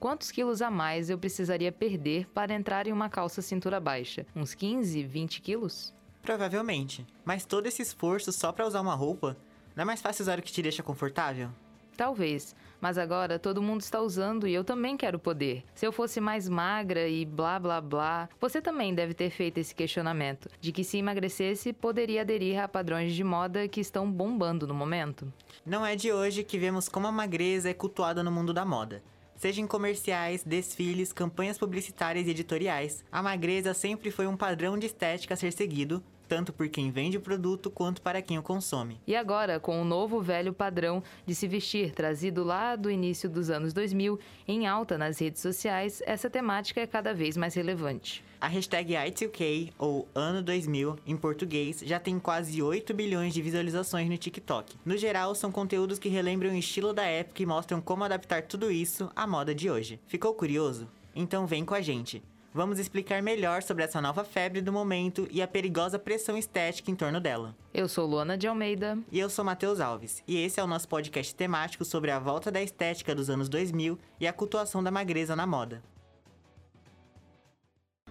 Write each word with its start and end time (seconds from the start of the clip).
quantos 0.00 0.30
quilos 0.30 0.62
a 0.62 0.70
mais 0.70 1.10
eu 1.10 1.18
precisaria 1.18 1.70
perder 1.70 2.26
para 2.30 2.54
entrar 2.54 2.86
em 2.86 2.92
uma 2.92 3.10
calça 3.10 3.42
cintura 3.42 3.78
baixa? 3.78 4.26
Uns 4.34 4.54
15, 4.54 5.02
20 5.02 5.42
quilos? 5.42 5.94
Provavelmente. 6.22 7.06
Mas 7.22 7.44
todo 7.44 7.66
esse 7.66 7.82
esforço 7.82 8.32
só 8.32 8.50
para 8.50 8.66
usar 8.66 8.80
uma 8.80 8.94
roupa, 8.94 9.36
não 9.76 9.82
é 9.82 9.84
mais 9.84 10.00
fácil 10.00 10.22
usar 10.22 10.38
o 10.38 10.42
que 10.42 10.50
te 10.50 10.62
deixa 10.62 10.82
confortável? 10.82 11.50
Talvez, 11.96 12.56
mas 12.80 12.96
agora 12.96 13.38
todo 13.38 13.60
mundo 13.60 13.82
está 13.82 14.00
usando 14.00 14.48
e 14.48 14.54
eu 14.54 14.64
também 14.64 14.96
quero 14.96 15.18
poder. 15.18 15.62
Se 15.74 15.86
eu 15.86 15.92
fosse 15.92 16.18
mais 16.18 16.48
magra 16.48 17.06
e 17.06 17.26
blá 17.26 17.58
blá 17.58 17.78
blá, 17.78 18.26
você 18.40 18.62
também 18.62 18.94
deve 18.94 19.12
ter 19.12 19.28
feito 19.28 19.58
esse 19.58 19.74
questionamento 19.74 20.48
de 20.62 20.72
que 20.72 20.82
se 20.82 20.96
emagrecesse 20.96 21.74
poderia 21.74 22.22
aderir 22.22 22.58
a 22.58 22.66
padrões 22.66 23.12
de 23.12 23.22
moda 23.22 23.68
que 23.68 23.82
estão 23.82 24.10
bombando 24.10 24.66
no 24.66 24.72
momento. 24.72 25.30
Não 25.66 25.84
é 25.84 25.94
de 25.94 26.10
hoje 26.10 26.42
que 26.42 26.58
vemos 26.58 26.88
como 26.88 27.06
a 27.06 27.12
magreza 27.12 27.68
é 27.68 27.74
cultuada 27.74 28.24
no 28.24 28.32
mundo 28.32 28.54
da 28.54 28.64
moda. 28.64 29.02
Seja 29.40 29.62
em 29.62 29.66
comerciais, 29.66 30.44
desfiles, 30.44 31.14
campanhas 31.14 31.56
publicitárias 31.56 32.26
e 32.26 32.30
editoriais, 32.30 33.02
a 33.10 33.22
magreza 33.22 33.72
sempre 33.72 34.10
foi 34.10 34.26
um 34.26 34.36
padrão 34.36 34.76
de 34.76 34.84
estética 34.84 35.32
a 35.32 35.36
ser 35.36 35.50
seguido, 35.50 36.04
tanto 36.30 36.52
por 36.52 36.68
quem 36.68 36.92
vende 36.92 37.16
o 37.16 37.20
produto 37.20 37.68
quanto 37.72 38.00
para 38.00 38.22
quem 38.22 38.38
o 38.38 38.42
consome. 38.42 39.00
E 39.04 39.16
agora, 39.16 39.58
com 39.58 39.82
o 39.82 39.84
novo 39.84 40.20
velho 40.20 40.52
padrão 40.52 41.02
de 41.26 41.34
se 41.34 41.48
vestir 41.48 41.90
trazido 41.90 42.44
lá 42.44 42.76
do 42.76 42.88
início 42.88 43.28
dos 43.28 43.50
anos 43.50 43.72
2000 43.72 44.16
em 44.46 44.64
alta 44.64 44.96
nas 44.96 45.18
redes 45.18 45.42
sociais, 45.42 46.00
essa 46.06 46.30
temática 46.30 46.80
é 46.80 46.86
cada 46.86 47.12
vez 47.12 47.36
mais 47.36 47.54
relevante. 47.54 48.22
A 48.40 48.46
hashtag 48.46 48.94
i2K, 48.94 49.72
ou 49.76 50.06
Ano 50.14 50.40
2000, 50.40 51.00
em 51.04 51.16
português, 51.16 51.82
já 51.84 51.98
tem 51.98 52.16
quase 52.20 52.62
8 52.62 52.94
bilhões 52.94 53.34
de 53.34 53.42
visualizações 53.42 54.08
no 54.08 54.16
TikTok. 54.16 54.76
No 54.84 54.96
geral, 54.96 55.34
são 55.34 55.50
conteúdos 55.50 55.98
que 55.98 56.08
relembram 56.08 56.52
o 56.52 56.54
estilo 56.56 56.92
da 56.92 57.04
época 57.04 57.42
e 57.42 57.46
mostram 57.46 57.80
como 57.80 58.04
adaptar 58.04 58.42
tudo 58.42 58.70
isso 58.70 59.10
à 59.16 59.26
moda 59.26 59.52
de 59.52 59.68
hoje. 59.68 59.98
Ficou 60.06 60.32
curioso? 60.32 60.86
Então 61.12 61.44
vem 61.44 61.64
com 61.64 61.74
a 61.74 61.80
gente! 61.80 62.22
Vamos 62.52 62.78
explicar 62.78 63.22
melhor 63.22 63.62
sobre 63.62 63.84
essa 63.84 64.00
nova 64.00 64.24
febre 64.24 64.60
do 64.60 64.72
momento 64.72 65.26
e 65.30 65.40
a 65.40 65.48
perigosa 65.48 65.98
pressão 65.98 66.36
estética 66.36 66.90
em 66.90 66.96
torno 66.96 67.20
dela. 67.20 67.54
Eu 67.72 67.88
sou 67.88 68.06
Luana 68.06 68.36
de 68.36 68.46
Almeida. 68.46 68.98
E 69.10 69.18
eu 69.18 69.30
sou 69.30 69.44
Matheus 69.44 69.80
Alves. 69.80 70.22
E 70.26 70.36
esse 70.36 70.60
é 70.60 70.64
o 70.64 70.66
nosso 70.66 70.88
podcast 70.88 71.34
temático 71.34 71.84
sobre 71.84 72.10
a 72.10 72.18
volta 72.18 72.50
da 72.50 72.62
estética 72.62 73.14
dos 73.14 73.30
anos 73.30 73.48
2000 73.48 73.98
e 74.18 74.26
a 74.26 74.32
cultuação 74.32 74.82
da 74.82 74.90
magreza 74.90 75.34
na 75.36 75.46
moda. 75.46 75.82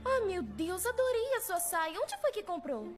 Ai, 0.03 0.21
meu 0.21 0.41
Deus, 0.41 0.85
adorei 0.85 1.35
a 1.35 1.41
sua 1.41 1.59
saia. 1.59 1.99
Onde 2.01 2.17
foi 2.19 2.31
que 2.31 2.43
comprou? 2.43 2.93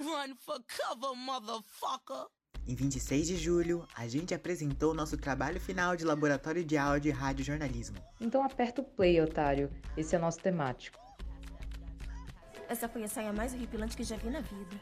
Run 0.00 0.34
for 0.36 0.58
cover, 0.76 1.14
motherfucker! 1.14 2.26
Em 2.66 2.74
26 2.74 3.26
de 3.26 3.36
julho, 3.36 3.86
a 3.96 4.06
gente 4.06 4.34
apresentou 4.34 4.94
nosso 4.94 5.16
trabalho 5.16 5.60
final 5.60 5.96
de 5.96 6.04
laboratório 6.04 6.64
de 6.64 6.76
áudio 6.76 7.08
e 7.08 7.12
rádio 7.12 7.44
jornalismo. 7.44 7.96
Então 8.20 8.44
aperta 8.44 8.80
o 8.80 8.84
play, 8.84 9.20
otário. 9.20 9.70
Esse 9.96 10.14
é 10.14 10.18
nosso 10.18 10.38
temático. 10.38 10.98
Essa 12.68 12.88
foi 12.88 13.02
a 13.02 13.08
saia 13.08 13.32
mais 13.32 13.52
horripilante 13.52 13.96
que 13.96 14.04
já 14.04 14.16
vi 14.16 14.30
na 14.30 14.40
vida. 14.40 14.80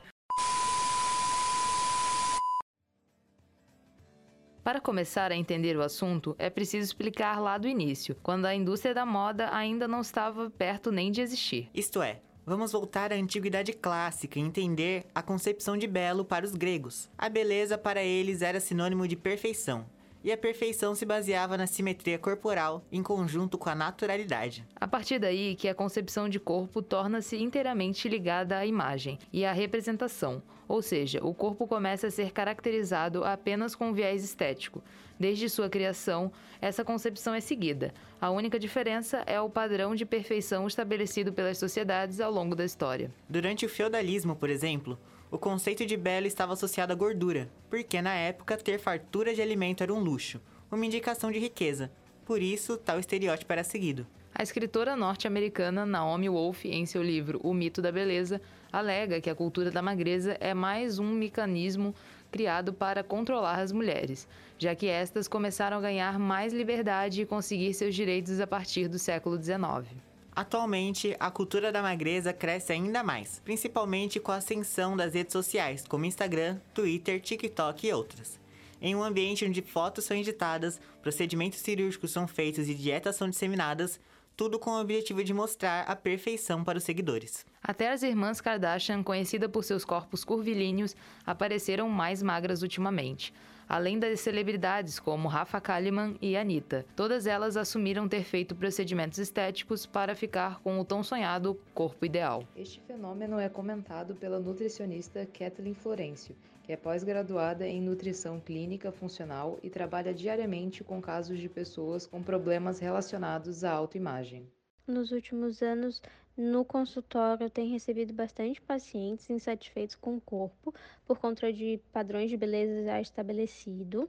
Para 4.63 4.83
começar 4.83 5.33
a 5.33 5.35
entender 5.35 5.75
o 5.79 5.83
assunto, 5.83 6.37
é 6.39 6.51
preciso 6.51 6.85
explicar 6.85 7.41
lá 7.41 7.57
do 7.57 7.67
início, 7.67 8.15
quando 8.23 8.45
a 8.45 8.55
indústria 8.55 8.93
da 8.93 9.07
moda 9.07 9.49
ainda 9.51 9.89
não 9.89 10.03
estava 10.03 10.51
perto 10.51 10.93
nem 10.93 11.11
de 11.11 11.23
existir. 11.23 11.71
Isto 11.73 12.03
é, 12.03 12.21
Vamos 12.49 12.73
voltar 12.73 13.13
à 13.13 13.15
antiguidade 13.15 13.75
clássica 13.75 14.39
e 14.39 14.43
entender 14.43 15.05
a 15.15 15.21
concepção 15.21 15.77
de 15.77 15.87
belo 15.87 16.25
para 16.25 16.47
os 16.47 16.55
gregos. 16.55 17.07
A 17.19 17.29
beleza 17.29 17.77
para 17.77 18.03
eles 18.03 18.41
era 18.41 18.59
sinônimo 18.59 19.07
de 19.07 19.17
perfeição, 19.17 19.85
e 20.29 20.33
a 20.33 20.37
perfeição 20.37 20.95
se 20.95 21.07
baseava 21.07 21.57
na 21.57 21.67
simetria 21.67 22.19
corporal 22.19 22.85
em 22.93 23.03
conjunto 23.03 23.57
com 23.57 23.71
a 23.71 23.75
naturalidade. 23.75 24.63
A 24.77 24.87
partir 24.87 25.19
daí 25.19 25.57
que 25.57 25.67
a 25.67 25.75
concepção 25.75 26.29
de 26.29 26.39
corpo 26.39 26.83
torna-se 26.83 27.39
inteiramente 27.39 28.07
ligada 28.11 28.59
à 28.59 28.67
imagem 28.67 29.19
e 29.33 29.47
à 29.47 29.53
representação, 29.53 30.43
ou 30.69 30.83
seja, 30.83 31.25
o 31.25 31.33
corpo 31.33 31.67
começa 31.67 32.09
a 32.09 32.11
ser 32.11 32.31
caracterizado 32.31 33.25
apenas 33.25 33.75
com 33.75 33.95
viés 33.95 34.23
estético, 34.23 34.83
Desde 35.19 35.49
sua 35.49 35.69
criação, 35.69 36.31
essa 36.61 36.85
concepção 36.85 37.35
é 37.35 37.41
seguida. 37.41 37.93
A 38.21 38.31
única 38.31 38.59
diferença 38.59 39.25
é 39.27 39.41
o 39.41 39.51
padrão 39.51 39.95
de 39.97 40.07
perfeição 40.07 40.67
estabelecido 40.67 41.33
pelas 41.33 41.59
sociedades 41.59 42.21
ao 42.21 42.31
longo 42.31 42.55
da 42.55 42.65
história. 42.65 43.11
Durante 43.29 43.67
o 43.67 43.69
feudalismo, 43.69 44.37
por 44.37 44.49
exemplo, 44.49 44.97
o 45.31 45.39
conceito 45.39 45.85
de 45.85 45.97
belo 45.97 46.27
estava 46.27 46.55
associado 46.55 46.93
à 46.93 46.97
gordura, 46.97 47.49
porque 47.69 48.01
na 48.01 48.15
época 48.15 48.57
ter 48.57 48.79
fartura 48.79 49.35
de 49.35 49.43
alimento 49.43 49.83
era 49.83 49.93
um 49.93 50.01
luxo, 50.01 50.41
uma 50.71 50.87
indicação 50.87 51.31
de 51.31 51.39
riqueza. 51.39 51.91
Por 52.25 52.41
isso, 52.41 52.77
tal 52.77 52.99
estereótipo 52.99 53.53
era 53.53 53.63
seguido. 53.63 54.07
A 54.35 54.43
escritora 54.43 54.95
norte-americana 54.95 55.85
Naomi 55.85 56.29
Wolf, 56.29 56.65
em 56.65 56.87
seu 56.87 57.03
livro 57.03 57.41
O 57.43 57.53
Mito 57.53 57.83
da 57.83 57.91
Beleza, 57.91 58.41
alega 58.73 59.21
que 59.21 59.29
a 59.29 59.35
cultura 59.35 59.71
da 59.71 59.83
magreza 59.83 60.37
é 60.41 60.55
mais 60.55 60.99
um 60.99 61.13
mecanismo 61.13 61.95
criado 62.31 62.73
para 62.73 63.03
controlar 63.03 63.61
as 63.61 63.73
mulheres, 63.73 64.29
já 64.59 64.75
que 64.75 64.87
estas 64.87 65.27
começaram 65.27 65.79
a 65.79 65.81
ganhar 65.81 66.19
mais 66.19 66.53
liberdade 66.53 67.23
e 67.23 67.27
conseguir 67.27 67.75
seus 67.75 67.95
direitos 67.95 68.39
a 68.41 68.47
partir 68.47 68.89
do 68.89 68.99
século 68.99 69.43
XIX. 69.43 70.08
Atualmente, 70.39 71.17
a 71.19 71.33
cultura 71.33 71.73
da 71.73 71.83
magreza 71.83 72.33
cresce 72.33 72.73
ainda 72.73 73.03
mais, 73.03 73.43
principalmente 73.45 74.21
com 74.21 74.31
a 74.31 74.37
ascensão 74.37 74.97
das 74.97 75.13
redes 75.13 75.33
sociais, 75.33 75.85
como 75.89 76.05
Instagram, 76.05 76.61
Twitter, 76.73 77.21
TikTok 77.21 77.85
e 77.85 77.93
outras. 77.93 78.39
Em 78.81 78.95
um 78.95 79.03
ambiente 79.03 79.45
onde 79.45 79.61
fotos 79.61 80.05
são 80.05 80.17
editadas, 80.17 80.81
procedimentos 81.03 81.59
cirúrgicos 81.59 82.13
são 82.13 82.29
feitos 82.29 82.69
e 82.69 82.75
dietas 82.77 83.17
são 83.17 83.29
disseminadas, 83.29 83.99
tudo 84.37 84.61
com 84.61 84.71
o 84.71 84.81
objetivo 84.81 85.25
de 85.25 85.35
mostrar 85.35 85.81
a 85.89 85.97
perfeição 85.97 86.63
para 86.63 86.79
os 86.79 86.85
seguidores. 86.85 87.45
Até 87.61 87.91
as 87.91 88.05
irmãs 88.05 88.41
Kardashian, 88.41 89.03
conhecidas 89.03 89.51
por 89.51 89.65
seus 89.65 89.85
corpos 89.85 90.23
curvilíneos, 90.23 90.95
apareceram 91.27 91.89
mais 91.89 92.23
magras 92.23 92.63
ultimamente. 92.63 93.35
Além 93.69 93.99
das 93.99 94.21
celebridades 94.21 94.99
como 94.99 95.29
Rafa 95.29 95.61
Kalimann 95.61 96.17
e 96.23 96.39
Anitta. 96.39 96.87
Todas 96.97 97.27
elas 97.27 97.55
assumiram 97.55 98.09
ter 98.09 98.23
feito 98.23 98.55
procedimentos 98.55 99.19
estéticos 99.19 99.85
para 99.85 100.15
ficar 100.15 100.59
com 100.61 100.81
o 100.81 100.85
tão 100.87 101.03
sonhado 101.03 101.61
corpo 101.75 102.07
ideal. 102.07 102.45
Este 102.57 102.81
fenômeno 102.81 103.39
é 103.39 103.49
comentado 103.49 104.15
pela 104.15 104.41
nutricionista 104.41 105.27
Kathleen 105.27 105.75
Florencio, 105.75 106.35
que 106.63 106.73
é 106.73 106.77
pós-graduada 106.77 107.67
em 107.67 107.83
nutrição 107.83 108.41
clínica 108.41 108.91
funcional 108.91 109.59
e 109.63 109.69
trabalha 109.69 110.15
diariamente 110.15 110.83
com 110.83 110.99
casos 111.03 111.39
de 111.39 111.49
pessoas 111.49 112.07
com 112.07 112.23
problemas 112.23 112.79
relacionados 112.79 113.65
à 113.65 113.73
autoimagem. 113.73 114.51
Nos 114.87 115.13
últimos 115.13 115.61
anos, 115.61 116.01
no 116.39 116.65
consultório, 116.65 117.45
eu 117.45 117.51
tenho 117.51 117.73
recebido 117.73 118.13
bastante 118.15 118.63
pacientes 118.63 119.29
insatisfeitos 119.29 119.97
com 119.97 120.17
o 120.17 120.21
corpo 120.21 120.73
por 121.05 121.19
conta 121.19 121.53
de 121.53 121.81
padrões 121.93 122.31
de 122.31 122.37
beleza 122.37 122.85
já 122.85 123.01
estabelecido. 123.01 124.09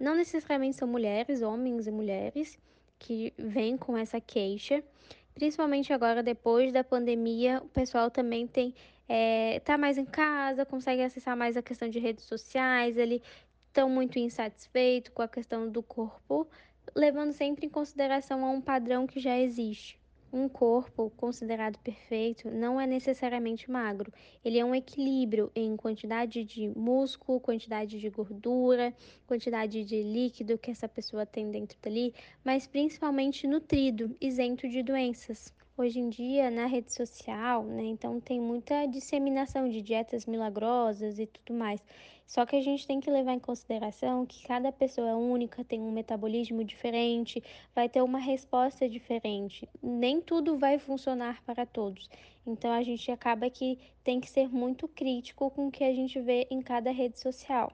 Não 0.00 0.16
necessariamente 0.16 0.76
são 0.76 0.88
mulheres, 0.88 1.42
homens 1.42 1.86
e 1.86 1.90
mulheres 1.90 2.58
que 2.98 3.30
vêm 3.36 3.76
com 3.76 3.94
essa 3.96 4.18
queixa. 4.18 4.82
Principalmente 5.34 5.92
agora, 5.92 6.22
depois 6.22 6.72
da 6.72 6.82
pandemia, 6.82 7.60
o 7.62 7.68
pessoal 7.68 8.10
também 8.10 8.46
tem 8.46 8.74
é, 9.06 9.60
tá 9.60 9.76
mais 9.76 9.98
em 9.98 10.06
casa, 10.06 10.64
consegue 10.64 11.02
acessar 11.02 11.36
mais 11.36 11.58
a 11.58 11.62
questão 11.62 11.90
de 11.90 11.98
redes 11.98 12.24
sociais, 12.24 12.96
ele 12.96 13.22
estão 13.68 13.90
muito 13.90 14.18
insatisfeito 14.18 15.12
com 15.12 15.20
a 15.20 15.28
questão 15.28 15.68
do 15.68 15.82
corpo, 15.82 16.48
levando 16.94 17.32
sempre 17.32 17.66
em 17.66 17.68
consideração 17.68 18.44
a 18.46 18.50
um 18.50 18.62
padrão 18.62 19.06
que 19.06 19.20
já 19.20 19.38
existe. 19.38 20.00
Um 20.36 20.50
corpo 20.50 21.08
considerado 21.16 21.78
perfeito 21.78 22.50
não 22.50 22.78
é 22.78 22.86
necessariamente 22.86 23.70
magro, 23.70 24.12
ele 24.44 24.58
é 24.58 24.64
um 24.66 24.74
equilíbrio 24.74 25.50
em 25.54 25.74
quantidade 25.78 26.44
de 26.44 26.68
músculo, 26.78 27.40
quantidade 27.40 27.98
de 27.98 28.10
gordura, 28.10 28.94
quantidade 29.26 29.82
de 29.82 30.02
líquido 30.02 30.58
que 30.58 30.70
essa 30.70 30.86
pessoa 30.86 31.24
tem 31.24 31.50
dentro 31.50 31.78
dali, 31.80 32.14
mas 32.44 32.66
principalmente 32.66 33.46
nutrido, 33.46 34.14
isento 34.20 34.68
de 34.68 34.82
doenças 34.82 35.55
hoje 35.76 35.98
em 35.98 36.08
dia 36.08 36.50
na 36.50 36.66
rede 36.66 36.92
social, 36.92 37.62
né? 37.64 37.84
Então 37.84 38.20
tem 38.20 38.40
muita 38.40 38.86
disseminação 38.86 39.68
de 39.68 39.82
dietas 39.82 40.24
milagrosas 40.26 41.18
e 41.18 41.26
tudo 41.26 41.56
mais. 41.56 41.82
Só 42.26 42.44
que 42.44 42.56
a 42.56 42.60
gente 42.60 42.86
tem 42.86 42.98
que 42.98 43.10
levar 43.10 43.34
em 43.34 43.38
consideração 43.38 44.26
que 44.26 44.42
cada 44.46 44.72
pessoa 44.72 45.10
é 45.10 45.14
única, 45.14 45.64
tem 45.64 45.80
um 45.80 45.92
metabolismo 45.92 46.64
diferente, 46.64 47.42
vai 47.74 47.88
ter 47.88 48.02
uma 48.02 48.18
resposta 48.18 48.88
diferente. 48.88 49.68
Nem 49.80 50.20
tudo 50.20 50.58
vai 50.58 50.78
funcionar 50.78 51.42
para 51.44 51.64
todos. 51.64 52.08
Então 52.44 52.72
a 52.72 52.82
gente 52.82 53.10
acaba 53.10 53.48
que 53.48 53.78
tem 54.02 54.20
que 54.20 54.28
ser 54.28 54.48
muito 54.48 54.88
crítico 54.88 55.50
com 55.50 55.68
o 55.68 55.70
que 55.70 55.84
a 55.84 55.94
gente 55.94 56.20
vê 56.20 56.46
em 56.50 56.60
cada 56.60 56.90
rede 56.90 57.20
social. 57.20 57.72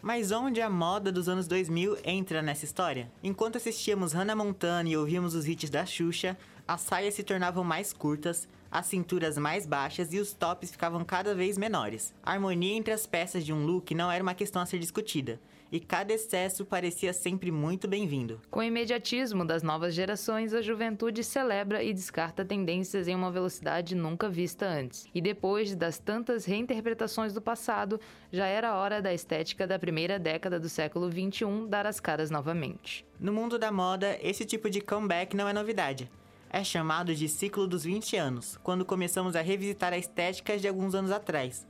Mas 0.00 0.30
onde 0.30 0.60
a 0.60 0.70
moda 0.70 1.10
dos 1.10 1.28
anos 1.28 1.48
2000 1.48 1.98
entra 2.04 2.40
nessa 2.40 2.64
história? 2.64 3.10
Enquanto 3.22 3.56
assistíamos 3.56 4.12
Hannah 4.12 4.36
Montana 4.36 4.88
e 4.88 4.96
ouvíamos 4.96 5.34
os 5.34 5.46
hits 5.46 5.68
da 5.68 5.84
Xuxa, 5.84 6.36
as 6.68 6.82
saias 6.82 7.14
se 7.14 7.24
tornavam 7.24 7.64
mais 7.64 7.92
curtas, 7.92 8.48
as 8.70 8.86
cinturas 8.86 9.38
mais 9.38 9.66
baixas 9.66 10.12
e 10.12 10.18
os 10.18 10.32
tops 10.32 10.70
ficavam 10.70 11.04
cada 11.04 11.34
vez 11.34 11.56
menores. 11.56 12.14
A 12.22 12.32
harmonia 12.32 12.74
entre 12.74 12.92
as 12.92 13.06
peças 13.06 13.44
de 13.44 13.52
um 13.52 13.64
look 13.64 13.94
não 13.94 14.10
era 14.10 14.22
uma 14.22 14.34
questão 14.34 14.60
a 14.60 14.66
ser 14.66 14.78
discutida, 14.78 15.40
e 15.70 15.78
cada 15.78 16.12
excesso 16.12 16.64
parecia 16.64 17.12
sempre 17.12 17.50
muito 17.50 17.86
bem-vindo. 17.86 18.40
Com 18.50 18.60
o 18.60 18.62
imediatismo 18.62 19.44
das 19.44 19.62
novas 19.62 19.94
gerações, 19.94 20.54
a 20.54 20.62
juventude 20.62 21.22
celebra 21.22 21.82
e 21.82 21.92
descarta 21.92 22.44
tendências 22.44 23.06
em 23.06 23.14
uma 23.14 23.30
velocidade 23.30 23.94
nunca 23.94 24.28
vista 24.28 24.66
antes. 24.66 25.06
E 25.14 25.20
depois 25.20 25.74
das 25.74 25.98
tantas 25.98 26.44
reinterpretações 26.44 27.32
do 27.32 27.42
passado, 27.42 28.00
já 28.32 28.46
era 28.46 28.76
hora 28.76 29.02
da 29.02 29.12
estética 29.12 29.66
da 29.66 29.78
primeira 29.78 30.18
década 30.18 30.58
do 30.58 30.68
século 30.68 31.10
XXI 31.10 31.66
dar 31.68 31.86
as 31.86 32.00
caras 32.00 32.30
novamente. 32.30 33.04
No 33.20 33.32
mundo 33.32 33.58
da 33.58 33.70
moda, 33.70 34.18
esse 34.22 34.44
tipo 34.44 34.70
de 34.70 34.80
comeback 34.80 35.36
não 35.36 35.48
é 35.48 35.52
novidade. 35.52 36.10
É 36.50 36.64
chamado 36.64 37.14
de 37.14 37.28
ciclo 37.28 37.68
dos 37.68 37.84
20 37.84 38.16
anos, 38.16 38.58
quando 38.62 38.84
começamos 38.84 39.36
a 39.36 39.42
revisitar 39.42 39.92
a 39.92 39.98
estética 39.98 40.56
de 40.56 40.66
alguns 40.66 40.94
anos 40.94 41.10
atrás. 41.10 41.66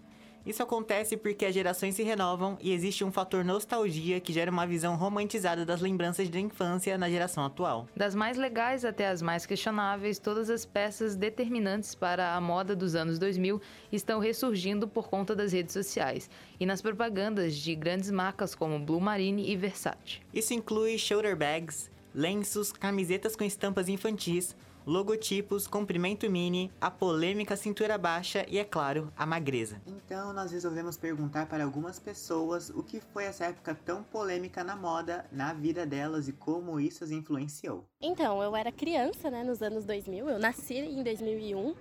Isso 0.47 0.63
acontece 0.63 1.17
porque 1.17 1.45
as 1.45 1.53
gerações 1.53 1.97
se 1.97 2.03
renovam 2.03 2.57
e 2.61 2.73
existe 2.73 3.05
um 3.05 3.11
fator 3.11 3.45
nostalgia 3.45 4.21
que 4.21 4.33
gera 4.33 4.51
uma 4.51 4.67
visão 4.67 4.97
romantizada 4.97 5.67
das 5.67 5.81
lembranças 5.81 6.29
da 6.31 6.39
infância 6.39 6.97
na 6.97 7.11
geração 7.11 7.45
atual. 7.45 7.87
Das 7.95 8.15
mais 8.15 8.39
legais 8.39 8.85
até 8.85 9.09
as 9.09 9.21
mais 9.21 9.45
questionáveis, 9.45 10.19
todas 10.19 10.49
as 10.49 10.65
peças 10.65 11.17
determinantes 11.17 11.95
para 11.95 12.35
a 12.35 12.41
moda 12.41 12.75
dos 12.75 12.95
anos 12.95 13.19
2000 13.19 13.61
estão 13.93 14.21
ressurgindo 14.21 14.87
por 14.87 15.09
conta 15.09 15.35
das 15.35 15.53
redes 15.53 15.73
sociais 15.73 16.31
e 16.59 16.65
nas 16.65 16.81
propagandas 16.81 17.57
de 17.57 17.75
grandes 17.75 18.11
marcas 18.11 18.55
como 18.55 18.79
Blue 18.79 19.01
Marine 19.01 19.51
e 19.51 19.57
Versace. 19.57 20.21
Isso 20.33 20.55
inclui 20.55 20.97
shoulder 20.97 21.37
bags, 21.37 21.91
lenços, 22.15 22.73
camisetas 22.73 23.37
com 23.37 23.45
estampas 23.45 23.89
infantis, 23.89 24.57
logotipos, 24.89 25.67
comprimento 25.67 26.31
mini, 26.31 26.73
a 26.81 26.91
polêmica 26.91 27.55
cintura 27.57 27.99
baixa 27.99 28.47
e, 28.49 28.59
é 28.59 28.65
claro, 28.65 29.13
a 29.15 29.27
magreza. 29.27 29.83
Então, 29.87 30.33
nós 30.33 30.51
resolvemos 30.51 30.97
perguntar 30.97 31.45
para 31.47 31.63
algumas 31.63 31.99
pessoas 31.99 32.71
o 32.71 32.83
que 32.83 32.99
foi 32.99 33.25
essa 33.25 33.45
época 33.45 33.75
tão 33.85 34.03
polêmica 34.03 34.65
na 34.65 34.75
moda, 34.75 35.27
na 35.31 35.53
vida 35.53 35.85
delas 35.85 36.27
e 36.27 36.33
como 36.33 36.81
isso 36.81 37.05
as 37.05 37.11
influenciou. 37.11 37.85
Então, 38.01 38.43
eu 38.43 38.57
era 38.57 38.73
criança, 38.73 39.31
né, 39.31 39.45
nos 39.45 39.61
anos 39.61 39.85
2000, 39.85 40.27
eu 40.27 40.39
nasci 40.39 40.79
em 40.79 41.03
2001, 41.03 41.75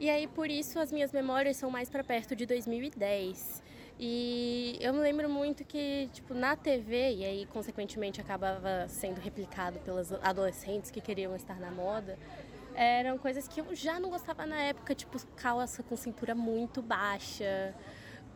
e 0.00 0.10
aí 0.10 0.26
por 0.26 0.50
isso 0.50 0.80
as 0.80 0.90
minhas 0.90 1.12
memórias 1.12 1.56
são 1.56 1.70
mais 1.70 1.88
para 1.88 2.02
perto 2.02 2.34
de 2.34 2.44
2010. 2.44 3.62
E 4.00 4.78
eu 4.80 4.92
me 4.92 5.00
lembro 5.00 5.28
muito 5.28 5.64
que, 5.64 6.08
tipo, 6.12 6.32
na 6.32 6.54
TV, 6.54 7.14
e 7.14 7.24
aí 7.24 7.46
consequentemente 7.46 8.20
acabava 8.20 8.86
sendo 8.88 9.20
replicado 9.20 9.80
pelas 9.80 10.12
adolescentes 10.12 10.88
que 10.88 11.00
queriam 11.00 11.34
estar 11.34 11.58
na 11.58 11.72
moda, 11.72 12.16
eram 12.78 13.18
coisas 13.18 13.48
que 13.48 13.60
eu 13.60 13.74
já 13.74 13.98
não 13.98 14.08
gostava 14.08 14.46
na 14.46 14.56
época, 14.62 14.94
tipo 14.94 15.18
calça 15.34 15.82
com 15.82 15.96
cintura 15.96 16.34
muito 16.34 16.80
baixa, 16.80 17.74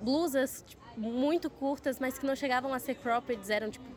blusas 0.00 0.64
tipo, 0.66 0.82
muito 0.98 1.48
curtas, 1.48 2.00
mas 2.00 2.18
que 2.18 2.26
não 2.26 2.34
chegavam 2.34 2.74
a 2.74 2.78
ser 2.80 2.96
cropped, 2.96 3.50
eram 3.52 3.70
tipo 3.70 3.88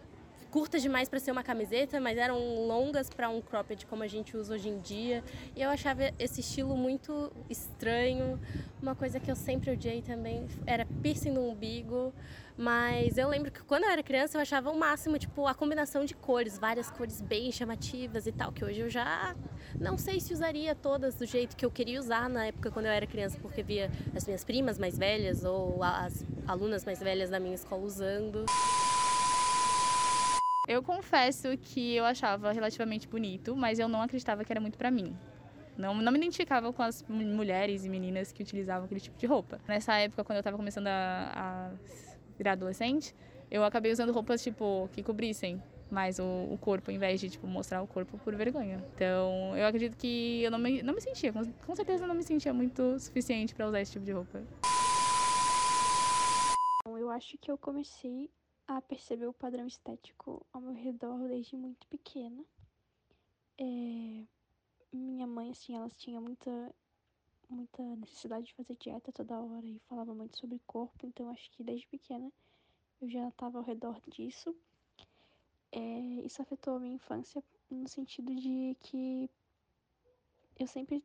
curtas 0.55 0.81
demais 0.81 1.09
para 1.09 1.19
ser 1.19 1.31
uma 1.31 1.43
camiseta, 1.43 1.99
mas 1.99 2.17
eram 2.17 2.65
longas 2.65 3.09
para 3.09 3.27
um 3.27 3.41
cropped 3.41 3.85
como 3.87 4.03
a 4.03 4.07
gente 4.07 4.37
usa 4.37 4.53
hoje 4.53 4.69
em 4.69 4.77
dia. 4.77 5.21
E 5.53 5.61
eu 5.61 5.69
achava 5.69 6.13
esse 6.17 6.39
estilo 6.39 6.77
muito 6.77 7.29
estranho. 7.49 8.39
Uma 8.81 8.95
coisa 8.95 9.19
que 9.19 9.29
eu 9.29 9.35
sempre 9.35 9.71
odiei 9.71 10.01
também 10.01 10.47
era 10.65 10.85
piercing 11.03 11.31
no 11.31 11.41
umbigo. 11.49 12.13
Mas 12.57 13.17
eu 13.17 13.27
lembro 13.27 13.51
que 13.51 13.61
quando 13.63 13.83
eu 13.83 13.89
era 13.89 14.01
criança 14.01 14.37
eu 14.37 14.41
achava 14.41 14.71
o 14.71 14.79
máximo, 14.79 15.19
tipo, 15.19 15.45
a 15.45 15.53
combinação 15.53 16.05
de 16.05 16.15
cores, 16.15 16.57
várias 16.57 16.89
cores 16.89 17.19
bem 17.19 17.51
chamativas 17.51 18.25
e 18.25 18.31
tal, 18.31 18.53
que 18.53 18.63
hoje 18.63 18.79
eu 18.79 18.89
já 18.89 19.35
não 19.77 19.97
sei 19.97 20.21
se 20.21 20.33
usaria 20.33 20.73
todas 20.73 21.15
do 21.15 21.25
jeito 21.25 21.53
que 21.53 21.65
eu 21.65 21.69
queria 21.69 21.99
usar 21.99 22.29
na 22.29 22.45
época 22.45 22.71
quando 22.71 22.85
eu 22.85 22.93
era 22.93 23.05
criança, 23.05 23.37
porque 23.41 23.61
via 23.61 23.91
as 24.15 24.25
minhas 24.25 24.45
primas 24.45 24.79
mais 24.79 24.97
velhas 24.97 25.43
ou 25.43 25.83
as 25.83 26.23
alunas 26.47 26.85
mais 26.85 26.99
velhas 26.99 27.29
da 27.29 27.41
minha 27.41 27.55
escola 27.55 27.83
usando. 27.83 28.45
Eu 30.67 30.81
confesso 30.81 31.55
que 31.57 31.95
eu 31.95 32.03
achava 32.05 32.51
relativamente 32.51 33.07
bonito, 33.07 33.55
mas 33.55 33.77
eu 33.77 33.87
não 33.87 34.01
acreditava 34.01 34.43
que 34.43 34.51
era 34.51 34.59
muito 34.59 34.77
para 34.77 34.89
mim. 34.89 35.15
Não, 35.77 35.93
não 35.93 36.11
me 36.11 36.17
identificava 36.17 36.73
com 36.73 36.81
as 36.81 37.03
mulheres 37.07 37.85
e 37.85 37.89
meninas 37.89 38.31
que 38.31 38.41
utilizavam 38.41 38.85
aquele 38.85 38.99
tipo 38.99 39.17
de 39.17 39.27
roupa. 39.27 39.59
Nessa 39.67 39.95
época, 39.95 40.23
quando 40.23 40.37
eu 40.37 40.39
estava 40.39 40.57
começando 40.57 40.87
a, 40.87 41.31
a, 41.35 41.71
virar 42.37 42.53
adolescente, 42.53 43.13
eu 43.51 43.63
acabei 43.63 43.91
usando 43.91 44.11
roupas 44.11 44.41
tipo 44.41 44.89
que 44.91 45.03
cobrissem 45.03 45.61
mais 45.91 46.17
o, 46.17 46.47
o, 46.49 46.57
corpo, 46.57 46.89
em 46.89 46.97
vez 46.97 47.19
de 47.19 47.29
tipo 47.29 47.45
mostrar 47.45 47.83
o 47.83 47.87
corpo 47.87 48.17
por 48.17 48.35
vergonha. 48.35 48.83
Então, 48.95 49.55
eu 49.55 49.67
acredito 49.67 49.95
que 49.97 50.41
eu 50.41 50.49
não 50.49 50.57
me, 50.57 50.81
não 50.81 50.95
me 50.95 51.01
sentia, 51.01 51.31
com, 51.31 51.43
com 51.45 51.75
certeza 51.75 52.07
não 52.07 52.15
me 52.15 52.23
sentia 52.23 52.53
muito 52.53 52.97
suficiente 52.99 53.53
para 53.53 53.67
usar 53.67 53.81
esse 53.81 53.91
tipo 53.91 54.05
de 54.05 54.13
roupa. 54.13 54.41
Eu 56.87 57.11
acho 57.11 57.37
que 57.37 57.51
eu 57.51 57.57
comecei 57.57 58.31
a 58.67 58.81
perceber 58.81 59.27
o 59.27 59.33
padrão 59.33 59.67
estético 59.67 60.45
ao 60.51 60.61
meu 60.61 60.73
redor 60.73 61.27
desde 61.27 61.55
muito 61.55 61.87
pequena. 61.87 62.43
É, 63.57 64.25
minha 64.91 65.27
mãe, 65.27 65.51
assim, 65.51 65.75
ela 65.75 65.89
tinha 65.89 66.19
muita, 66.19 66.73
muita 67.49 67.83
necessidade 67.97 68.47
de 68.47 68.53
fazer 68.53 68.75
dieta 68.77 69.11
toda 69.11 69.39
hora 69.39 69.65
e 69.65 69.79
falava 69.87 70.13
muito 70.13 70.37
sobre 70.37 70.59
corpo, 70.65 71.05
então 71.05 71.29
acho 71.29 71.49
que 71.51 71.63
desde 71.63 71.87
pequena 71.87 72.31
eu 73.01 73.09
já 73.09 73.27
estava 73.27 73.59
ao 73.59 73.63
redor 73.63 73.99
disso. 74.07 74.55
É, 75.71 75.99
isso 76.25 76.41
afetou 76.41 76.75
a 76.75 76.79
minha 76.79 76.95
infância 76.95 77.43
no 77.69 77.87
sentido 77.87 78.33
de 78.33 78.77
que 78.81 79.29
eu 80.57 80.67
sempre 80.67 81.03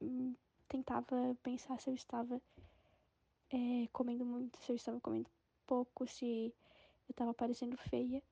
hum, 0.00 0.34
tentava 0.68 1.36
pensar 1.42 1.80
se 1.80 1.88
eu 1.88 1.94
estava 1.94 2.40
é, 3.50 3.88
comendo 3.92 4.24
muito, 4.24 4.58
se 4.58 4.70
eu 4.70 4.76
estava 4.76 5.00
comendo 5.00 5.28
pouco, 5.66 6.06
se 6.06 6.52
eu 7.10 7.14
tava 7.14 7.34
parecendo 7.34 7.76
feia. 7.76 8.22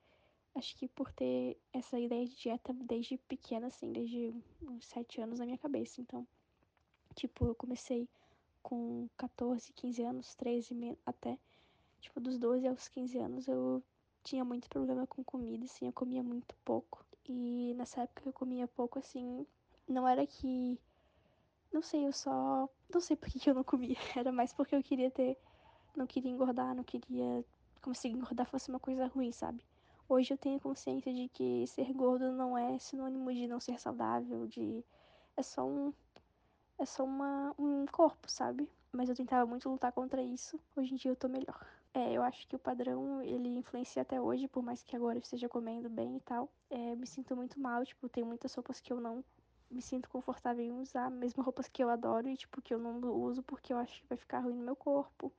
Acho 0.54 0.76
que 0.76 0.88
por 0.88 1.12
ter 1.12 1.56
essa 1.72 1.98
ideia 1.98 2.26
de 2.26 2.36
dieta 2.36 2.72
desde 2.72 3.18
pequena, 3.18 3.66
assim, 3.66 3.92
desde 3.92 4.34
uns 4.62 4.86
7 4.86 5.20
anos 5.20 5.38
na 5.38 5.44
minha 5.44 5.58
cabeça. 5.58 6.00
Então, 6.00 6.26
tipo, 7.14 7.46
eu 7.46 7.54
comecei 7.54 8.08
com 8.62 9.08
14, 9.16 9.72
15 9.72 10.02
anos, 10.02 10.34
13 10.34 10.96
até. 11.04 11.38
Tipo, 12.00 12.20
dos 12.20 12.38
12 12.38 12.66
aos 12.66 12.88
15 12.88 13.18
anos 13.18 13.48
eu 13.48 13.82
tinha 14.22 14.44
muito 14.44 14.68
problema 14.68 15.06
com 15.06 15.24
comida, 15.24 15.64
assim, 15.64 15.86
eu 15.86 15.92
comia 15.92 16.22
muito 16.22 16.54
pouco. 16.64 17.04
E 17.26 17.74
nessa 17.76 18.02
época 18.02 18.22
que 18.22 18.28
eu 18.28 18.32
comia 18.32 18.66
pouco, 18.68 18.98
assim, 18.98 19.46
não 19.86 20.06
era 20.06 20.26
que. 20.26 20.78
Não 21.72 21.82
sei, 21.82 22.06
eu 22.06 22.12
só. 22.12 22.68
Não 22.92 23.00
sei 23.00 23.16
por 23.16 23.28
que 23.28 23.50
eu 23.50 23.54
não 23.54 23.64
comia. 23.64 23.96
Era 24.16 24.32
mais 24.32 24.52
porque 24.52 24.74
eu 24.74 24.82
queria 24.82 25.10
ter. 25.10 25.36
Não 25.94 26.06
queria 26.06 26.30
engordar, 26.30 26.74
não 26.74 26.84
queria 26.84 27.44
como 27.80 27.94
se 27.94 28.08
engordar 28.08 28.46
fosse 28.46 28.68
uma 28.68 28.80
coisa 28.80 29.06
ruim, 29.06 29.32
sabe? 29.32 29.62
Hoje 30.08 30.32
eu 30.32 30.38
tenho 30.38 30.58
consciência 30.58 31.12
de 31.12 31.28
que 31.28 31.66
ser 31.66 31.92
gordo 31.92 32.32
não 32.32 32.56
é 32.56 32.78
sinônimo 32.78 33.32
de 33.32 33.46
não 33.46 33.60
ser 33.60 33.78
saudável, 33.78 34.46
de 34.46 34.84
é 35.36 35.42
só 35.42 35.66
um 35.66 35.92
é 36.78 36.86
só 36.86 37.04
uma, 37.04 37.54
um 37.58 37.86
corpo, 37.86 38.30
sabe? 38.30 38.70
Mas 38.92 39.08
eu 39.08 39.14
tentava 39.14 39.44
muito 39.44 39.68
lutar 39.68 39.92
contra 39.92 40.22
isso. 40.22 40.58
Hoje 40.76 40.94
em 40.94 40.96
dia 40.96 41.10
eu 41.10 41.16
tô 41.16 41.28
melhor. 41.28 41.66
É, 41.92 42.12
eu 42.12 42.22
acho 42.22 42.46
que 42.46 42.54
o 42.54 42.58
padrão 42.58 43.20
ele 43.22 43.48
influencia 43.48 44.02
até 44.02 44.20
hoje, 44.20 44.46
por 44.46 44.62
mais 44.62 44.82
que 44.82 44.94
agora 44.94 45.18
eu 45.18 45.22
esteja 45.22 45.48
comendo 45.48 45.88
bem 45.90 46.16
e 46.16 46.20
tal. 46.20 46.48
É, 46.70 46.94
me 46.94 47.06
sinto 47.06 47.34
muito 47.34 47.58
mal, 47.58 47.84
tipo, 47.84 48.08
tem 48.08 48.24
muitas 48.24 48.54
roupas 48.54 48.80
que 48.80 48.92
eu 48.92 49.00
não 49.00 49.24
me 49.70 49.82
sinto 49.82 50.08
confortável 50.08 50.64
em 50.64 50.72
usar, 50.80 51.10
mesmo 51.10 51.42
roupas 51.42 51.68
que 51.68 51.82
eu 51.82 51.90
adoro 51.90 52.28
e 52.28 52.36
tipo 52.36 52.62
que 52.62 52.72
eu 52.72 52.78
não 52.78 53.00
uso 53.00 53.42
porque 53.42 53.72
eu 53.72 53.78
acho 53.78 54.00
que 54.00 54.08
vai 54.08 54.16
ficar 54.16 54.40
ruim 54.40 54.54
no 54.54 54.64
meu 54.64 54.76
corpo. 54.76 55.32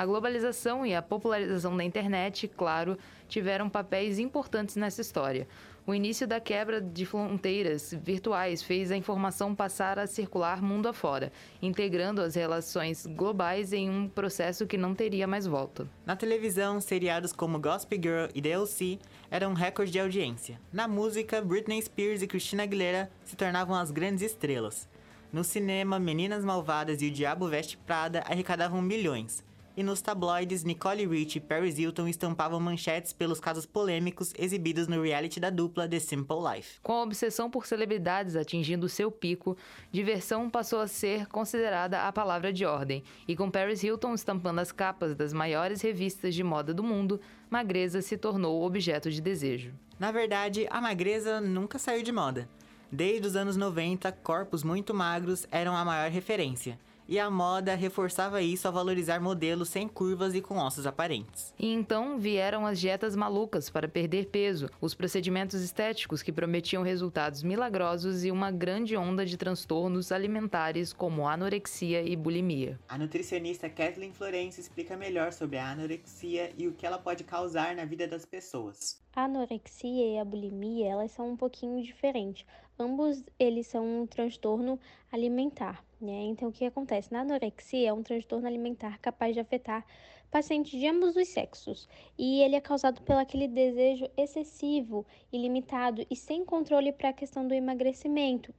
A 0.00 0.06
globalização 0.06 0.86
e 0.86 0.94
a 0.94 1.02
popularização 1.02 1.76
da 1.76 1.84
internet, 1.84 2.48
claro, 2.48 2.96
tiveram 3.28 3.68
papéis 3.68 4.18
importantes 4.18 4.74
nessa 4.74 5.02
história. 5.02 5.46
O 5.86 5.94
início 5.94 6.26
da 6.26 6.40
quebra 6.40 6.80
de 6.80 7.04
fronteiras 7.04 7.92
virtuais 8.02 8.62
fez 8.62 8.90
a 8.90 8.96
informação 8.96 9.54
passar 9.54 9.98
a 9.98 10.06
circular 10.06 10.62
mundo 10.62 10.88
afora, 10.88 11.30
integrando 11.60 12.22
as 12.22 12.34
relações 12.34 13.04
globais 13.04 13.74
em 13.74 13.90
um 13.90 14.08
processo 14.08 14.66
que 14.66 14.78
não 14.78 14.94
teria 14.94 15.26
mais 15.26 15.46
volta. 15.46 15.86
Na 16.06 16.16
televisão, 16.16 16.80
seriados 16.80 17.30
como 17.30 17.60
Gossip 17.60 17.96
Girl 17.96 18.30
e 18.34 18.40
DLC 18.40 18.98
eram 19.30 19.52
recordes 19.52 19.92
de 19.92 20.00
audiência. 20.00 20.58
Na 20.72 20.88
música, 20.88 21.42
Britney 21.42 21.82
Spears 21.82 22.22
e 22.22 22.26
Christina 22.26 22.62
Aguilera 22.62 23.10
se 23.22 23.36
tornavam 23.36 23.76
as 23.76 23.90
grandes 23.90 24.22
estrelas. 24.22 24.88
No 25.30 25.44
cinema, 25.44 25.98
Meninas 25.98 26.42
Malvadas 26.42 27.02
e 27.02 27.08
O 27.08 27.10
Diabo 27.10 27.48
Veste 27.48 27.76
Prada 27.76 28.24
arrecadavam 28.26 28.80
milhões 28.80 29.44
e 29.80 29.82
nos 29.82 30.02
tabloides 30.02 30.62
Nicole 30.62 31.06
Rich 31.06 31.38
e 31.38 31.40
Paris 31.40 31.78
Hilton 31.78 32.06
estampavam 32.06 32.60
manchetes 32.60 33.14
pelos 33.14 33.40
casos 33.40 33.64
polêmicos 33.64 34.30
exibidos 34.38 34.86
no 34.86 35.02
reality 35.02 35.40
da 35.40 35.48
dupla 35.48 35.88
The 35.88 35.98
Simple 35.98 36.36
Life. 36.36 36.78
Com 36.82 36.92
a 36.92 37.02
obsessão 37.02 37.50
por 37.50 37.66
celebridades 37.66 38.36
atingindo 38.36 38.90
seu 38.90 39.10
pico, 39.10 39.56
diversão 39.90 40.50
passou 40.50 40.80
a 40.80 40.86
ser 40.86 41.26
considerada 41.28 42.02
a 42.02 42.12
palavra 42.12 42.52
de 42.52 42.66
ordem, 42.66 43.02
e 43.26 43.34
com 43.34 43.50
Paris 43.50 43.82
Hilton 43.82 44.12
estampando 44.12 44.60
as 44.60 44.70
capas 44.70 45.14
das 45.14 45.32
maiores 45.32 45.80
revistas 45.80 46.34
de 46.34 46.44
moda 46.44 46.74
do 46.74 46.82
mundo, 46.82 47.18
magreza 47.48 48.02
se 48.02 48.18
tornou 48.18 48.62
objeto 48.62 49.10
de 49.10 49.22
desejo. 49.22 49.72
Na 49.98 50.12
verdade, 50.12 50.66
a 50.68 50.78
magreza 50.78 51.40
nunca 51.40 51.78
saiu 51.78 52.02
de 52.02 52.12
moda. 52.12 52.46
Desde 52.92 53.26
os 53.26 53.34
anos 53.34 53.56
90, 53.56 54.12
corpos 54.12 54.62
muito 54.62 54.92
magros 54.92 55.46
eram 55.50 55.74
a 55.74 55.86
maior 55.86 56.10
referência 56.10 56.78
e 57.10 57.18
a 57.18 57.28
moda 57.28 57.74
reforçava 57.74 58.40
isso 58.40 58.68
ao 58.68 58.72
valorizar 58.72 59.20
modelos 59.20 59.68
sem 59.68 59.88
curvas 59.88 60.32
e 60.32 60.40
com 60.40 60.58
ossos 60.58 60.86
aparentes. 60.86 61.52
E 61.58 61.66
então 61.66 62.20
vieram 62.20 62.64
as 62.64 62.78
dietas 62.78 63.16
malucas 63.16 63.68
para 63.68 63.88
perder 63.88 64.26
peso, 64.26 64.70
os 64.80 64.94
procedimentos 64.94 65.60
estéticos 65.60 66.22
que 66.22 66.30
prometiam 66.30 66.84
resultados 66.84 67.42
milagrosos 67.42 68.24
e 68.24 68.30
uma 68.30 68.52
grande 68.52 68.96
onda 68.96 69.26
de 69.26 69.36
transtornos 69.36 70.12
alimentares 70.12 70.92
como 70.92 71.26
anorexia 71.26 72.00
e 72.00 72.14
bulimia. 72.14 72.78
A 72.88 72.96
nutricionista 72.96 73.68
Kathleen 73.68 74.12
Florence 74.12 74.60
explica 74.60 74.96
melhor 74.96 75.32
sobre 75.32 75.58
a 75.58 75.68
anorexia 75.68 76.52
e 76.56 76.68
o 76.68 76.72
que 76.72 76.86
ela 76.86 76.98
pode 76.98 77.24
causar 77.24 77.74
na 77.74 77.84
vida 77.84 78.06
das 78.06 78.24
pessoas. 78.24 79.02
A 79.16 79.24
anorexia 79.24 80.14
e 80.14 80.18
a 80.20 80.24
bulimia, 80.24 80.92
elas 80.92 81.10
são 81.10 81.32
um 81.32 81.36
pouquinho 81.36 81.82
diferentes. 81.82 82.46
Ambos 82.80 83.22
eles 83.38 83.66
são 83.66 83.84
um 83.84 84.06
transtorno 84.06 84.80
alimentar, 85.12 85.84
né? 86.00 86.22
Então 86.22 86.48
o 86.48 86.52
que 86.52 86.64
acontece? 86.64 87.12
Na 87.12 87.20
anorexia 87.20 87.90
é 87.90 87.92
um 87.92 88.02
transtorno 88.02 88.46
alimentar 88.46 88.98
capaz 89.00 89.34
de 89.34 89.40
afetar 89.40 89.84
pacientes 90.30 90.78
de 90.78 90.86
ambos 90.86 91.14
os 91.16 91.28
sexos, 91.28 91.88
e 92.16 92.40
ele 92.40 92.56
é 92.56 92.60
causado 92.60 93.02
pelo 93.02 93.18
aquele 93.18 93.48
desejo 93.48 94.08
excessivo, 94.16 95.04
ilimitado 95.32 96.06
e 96.08 96.16
sem 96.16 96.44
controle 96.44 96.92
para 96.92 97.10
a 97.10 97.12
questão 97.12 97.46
do 97.46 97.52
emagrecimento, 97.52 98.54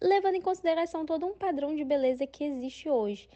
levando 0.00 0.34
em 0.34 0.40
consideração 0.40 1.06
todo 1.06 1.26
um 1.26 1.34
padrão 1.34 1.76
de 1.76 1.84
beleza 1.84 2.26
que 2.26 2.42
existe 2.42 2.88
hoje. 2.88 3.28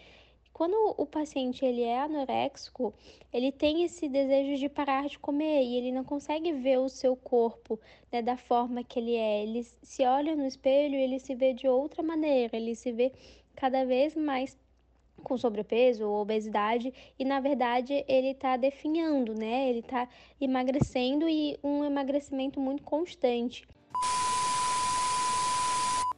Quando 0.62 0.94
o 0.96 1.04
paciente 1.04 1.64
ele 1.64 1.82
é 1.82 1.98
anoréxico, 2.02 2.94
ele 3.32 3.50
tem 3.50 3.82
esse 3.82 4.08
desejo 4.08 4.60
de 4.60 4.68
parar 4.68 5.08
de 5.08 5.18
comer 5.18 5.60
e 5.64 5.74
ele 5.74 5.90
não 5.90 6.04
consegue 6.04 6.52
ver 6.52 6.78
o 6.78 6.88
seu 6.88 7.16
corpo 7.16 7.80
né, 8.12 8.22
da 8.22 8.36
forma 8.36 8.84
que 8.84 8.96
ele 8.96 9.16
é. 9.16 9.42
Ele 9.42 9.64
se 9.64 10.06
olha 10.06 10.36
no 10.36 10.46
espelho 10.46 10.94
e 10.94 11.02
ele 11.02 11.18
se 11.18 11.34
vê 11.34 11.52
de 11.52 11.66
outra 11.66 12.00
maneira, 12.00 12.56
ele 12.56 12.76
se 12.76 12.92
vê 12.92 13.12
cada 13.56 13.84
vez 13.84 14.14
mais 14.14 14.56
com 15.24 15.36
sobrepeso 15.36 16.06
ou 16.06 16.22
obesidade 16.22 16.94
e 17.18 17.24
na 17.24 17.40
verdade 17.40 18.04
ele 18.06 18.28
está 18.28 18.56
definhando, 18.56 19.34
né? 19.34 19.68
Ele 19.68 19.80
está 19.80 20.08
emagrecendo 20.40 21.28
e 21.28 21.58
um 21.60 21.82
emagrecimento 21.82 22.60
muito 22.60 22.84
constante. 22.84 23.66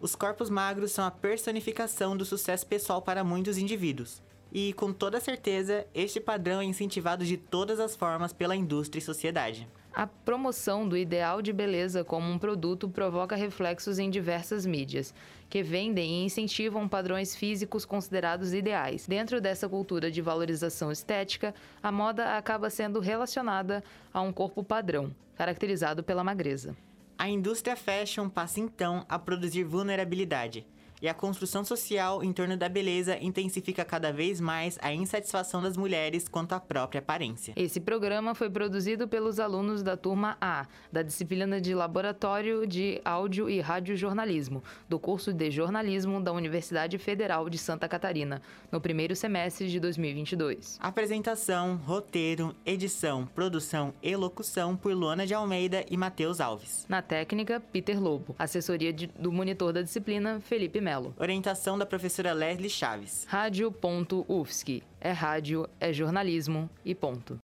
Os 0.02 0.14
corpos 0.14 0.50
magros 0.50 0.92
são 0.92 1.06
a 1.06 1.10
personificação 1.10 2.14
do 2.14 2.26
sucesso 2.26 2.66
pessoal 2.66 3.00
para 3.00 3.24
muitos 3.24 3.56
indivíduos. 3.56 4.22
E, 4.54 4.72
com 4.74 4.92
toda 4.92 5.18
certeza, 5.18 5.84
este 5.92 6.20
padrão 6.20 6.60
é 6.60 6.64
incentivado 6.64 7.24
de 7.24 7.36
todas 7.36 7.80
as 7.80 7.96
formas 7.96 8.32
pela 8.32 8.54
indústria 8.54 9.00
e 9.00 9.02
sociedade. 9.02 9.66
A 9.92 10.06
promoção 10.06 10.88
do 10.88 10.96
ideal 10.96 11.42
de 11.42 11.52
beleza 11.52 12.04
como 12.04 12.30
um 12.30 12.38
produto 12.38 12.88
provoca 12.88 13.34
reflexos 13.34 13.98
em 13.98 14.08
diversas 14.08 14.64
mídias, 14.64 15.12
que 15.50 15.60
vendem 15.60 16.22
e 16.22 16.24
incentivam 16.24 16.88
padrões 16.88 17.34
físicos 17.34 17.84
considerados 17.84 18.52
ideais. 18.54 19.08
Dentro 19.08 19.40
dessa 19.40 19.68
cultura 19.68 20.08
de 20.08 20.22
valorização 20.22 20.92
estética, 20.92 21.52
a 21.82 21.90
moda 21.90 22.36
acaba 22.36 22.70
sendo 22.70 23.00
relacionada 23.00 23.82
a 24.12 24.20
um 24.20 24.32
corpo 24.32 24.62
padrão, 24.62 25.12
caracterizado 25.36 26.04
pela 26.04 26.22
magreza. 26.22 26.76
A 27.18 27.28
indústria 27.28 27.74
fashion 27.74 28.28
passa 28.28 28.60
então 28.60 29.04
a 29.08 29.18
produzir 29.18 29.64
vulnerabilidade, 29.64 30.64
e 31.04 31.08
a 31.08 31.12
construção 31.12 31.62
social 31.62 32.24
em 32.24 32.32
torno 32.32 32.56
da 32.56 32.66
beleza 32.66 33.18
intensifica 33.20 33.84
cada 33.84 34.10
vez 34.10 34.40
mais 34.40 34.78
a 34.80 34.90
insatisfação 34.90 35.60
das 35.60 35.76
mulheres 35.76 36.26
quanto 36.26 36.54
à 36.54 36.60
própria 36.60 37.00
aparência. 37.00 37.52
Esse 37.56 37.78
programa 37.78 38.34
foi 38.34 38.48
produzido 38.48 39.06
pelos 39.06 39.38
alunos 39.38 39.82
da 39.82 39.98
turma 39.98 40.38
A, 40.40 40.66
da 40.90 41.02
disciplina 41.02 41.60
de 41.60 41.74
Laboratório 41.74 42.66
de 42.66 43.02
Áudio 43.04 43.50
e 43.50 43.60
Radiojornalismo, 43.60 44.64
do 44.88 44.98
curso 44.98 45.30
de 45.30 45.50
jornalismo 45.50 46.22
da 46.22 46.32
Universidade 46.32 46.96
Federal 46.96 47.50
de 47.50 47.58
Santa 47.58 47.86
Catarina, 47.86 48.40
no 48.72 48.80
primeiro 48.80 49.14
semestre 49.14 49.68
de 49.68 49.78
2022. 49.78 50.78
Apresentação, 50.80 51.76
roteiro, 51.84 52.56
edição, 52.64 53.26
produção 53.26 53.92
e 54.02 54.16
locução 54.16 54.74
por 54.74 54.94
Luana 54.94 55.26
de 55.26 55.34
Almeida 55.34 55.84
e 55.90 55.98
Matheus 55.98 56.40
Alves. 56.40 56.86
Na 56.88 57.02
técnica, 57.02 57.60
Peter 57.60 58.02
Lobo. 58.02 58.34
Assessoria 58.38 58.90
de, 58.90 59.08
do 59.08 59.30
monitor 59.30 59.70
da 59.70 59.82
disciplina, 59.82 60.40
Felipe 60.40 60.80
Melo. 60.94 61.14
Orientação 61.18 61.76
da 61.76 61.84
professora 61.84 62.32
Leslie 62.32 62.70
Chaves. 62.70 63.24
Rádio.UFSC. 63.28 64.82
É 65.00 65.10
rádio, 65.10 65.68
é 65.80 65.92
jornalismo 65.92 66.70
e 66.84 66.94
ponto. 66.94 67.43